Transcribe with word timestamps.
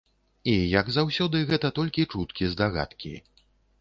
І, 0.53 0.53
як 0.79 0.87
заўсёды, 0.95 1.41
гэта 1.51 1.71
толькі 1.81 2.09
чуткі-здагадкі. 2.15 3.13